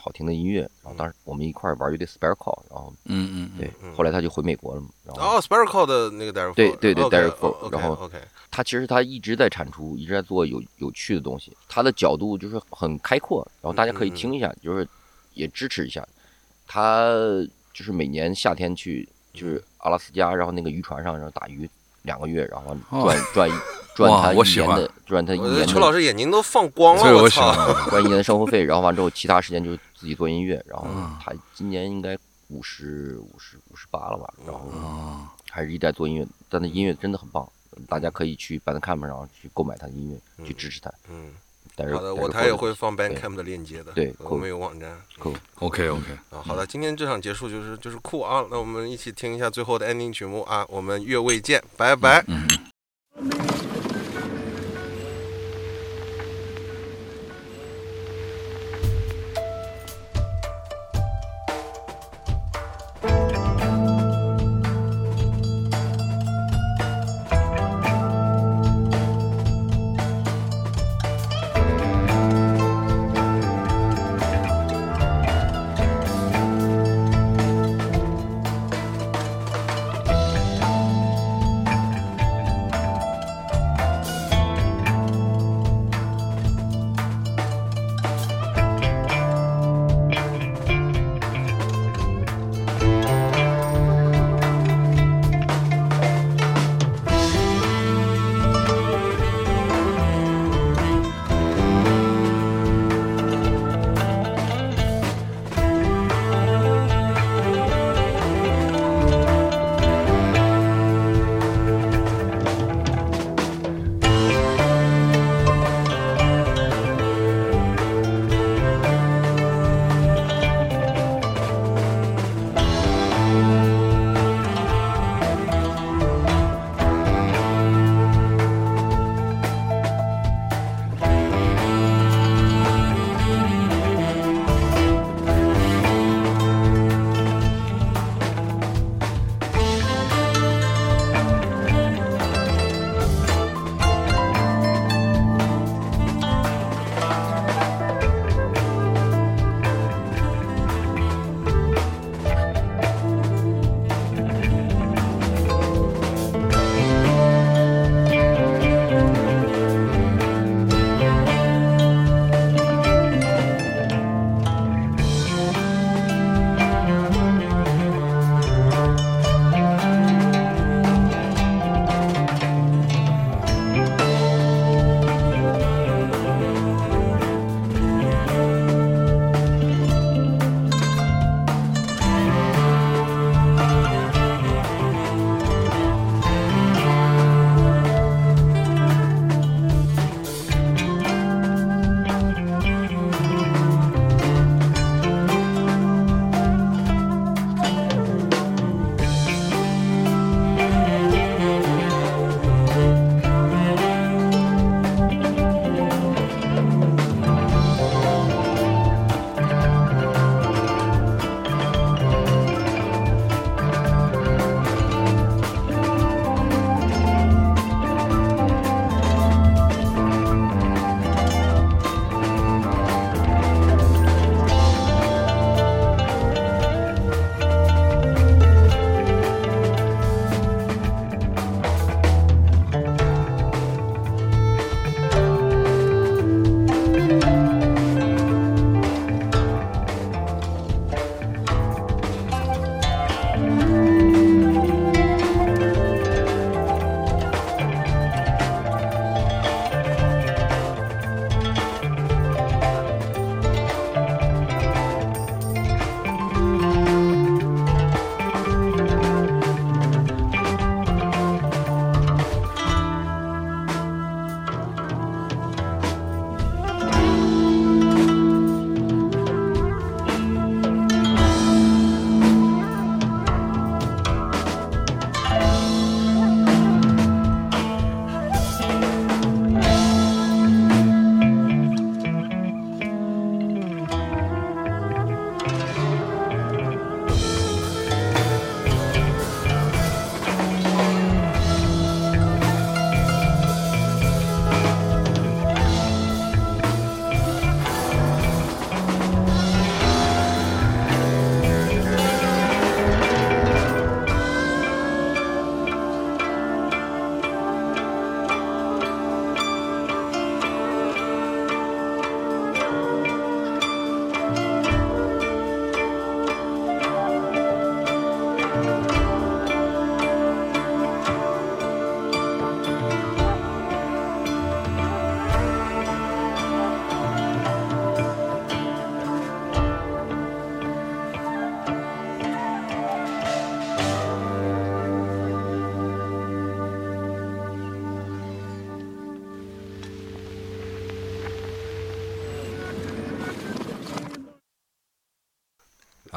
[0.07, 0.61] 好听的音乐。
[0.81, 8.17] 然后当时我们一块儿玩乐队 Spare Call，然后嗯嗯对，后来他就回美国了嘛，然后哦 s p a r c l 的那个 Derek，对对对哦 Fall，OK，然后 OK，
[8.49, 14.87] 他其实他一直在产出，一直在做有有趣的东西，他的角度就是很开阔，然后大家可以听一下，就是
[15.33, 16.07] 也支持一下。
[16.65, 17.11] 他
[17.73, 21.69] 就是每年夏天去就是阿拉斯加，然后那个渔船上然后打鱼
[22.07, 23.51] 两个月，然后赚赚
[23.93, 27.53] 赚他一年的赚他一年的邱老师眼睛都放光了，我操！
[27.91, 37.47] 赚一年的生活费，然后完之后其他时间就是自己做音乐，然后嗯他今年应该五十五十五十八了吧，然后哦，还是一直在做音乐，但他音乐真的很棒，
[37.87, 40.91] 大家可以去 Bandcamp 上去购买他的音乐，去支持他。
[41.09, 41.31] 嗯，
[41.77, 44.99] 但是好的，我台也会放 Bandcamp 的链接的，对我们有网站。
[45.19, 52.25] cool OK OK，啊，好的，今天这场结束就是就是酷啊，那我们一起听一下最后的 ending 曲目啊，我们月未见，拜拜。
[52.27, 52.47] 嗯。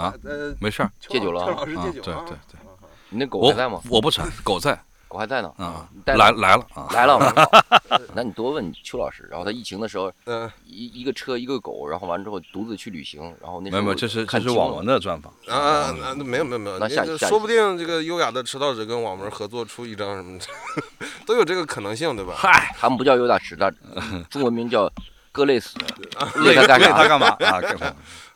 [0.00, 2.60] 啊，呃，没事儿 戒酒了啊邱老师啊，戒酒啊对对对，
[3.10, 3.80] 你那狗还在吗？
[3.90, 4.78] 我不馋，狗在
[5.08, 5.52] 狗还在呢。
[5.56, 7.18] 啊来来了啊，来了，
[8.14, 9.26] 那你多问邱老师。
[9.30, 20.46] 然后他疫情的时候，嗯一一个车一个狗，然后完之后独自去旅行，然后那没有没有，这是这是网文的专访啊啊没有没有没有，那下下这说不定这个优雅的迟到者跟网文合作出一张什么的，
[21.26, 22.34] 都有这个可能性，对吧？
[22.36, 23.68] 嗨，他们不叫优雅迟到
[24.28, 24.90] 中文名叫
[25.32, 25.76] 哥累死，
[26.36, 26.86] 累累他干啥？
[26.86, 27.60] 累他干嘛啊？
[27.60, 27.94] 干嘛